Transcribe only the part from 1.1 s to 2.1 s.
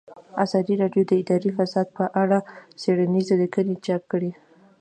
اداري فساد په